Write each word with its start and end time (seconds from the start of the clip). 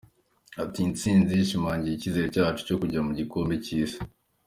Ati 0.63 0.77
“Iyi 0.81 0.91
ntsinzi 0.93 1.33
ishimangiye 1.35 1.93
icyizere 1.95 2.27
cyacu 2.35 2.61
cyo 2.67 2.75
kujya 2.81 2.99
mu 3.05 3.11
gikombe 3.19 3.53
cy’Isi. 3.65 3.99